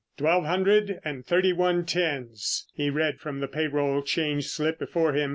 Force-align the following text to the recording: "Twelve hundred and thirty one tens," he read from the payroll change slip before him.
"Twelve 0.17 0.45
hundred 0.45 0.99
and 1.05 1.23
thirty 1.23 1.53
one 1.53 1.85
tens," 1.85 2.65
he 2.73 2.89
read 2.89 3.19
from 3.19 3.39
the 3.39 3.47
payroll 3.47 4.01
change 4.01 4.47
slip 4.47 4.79
before 4.79 5.13
him. 5.13 5.29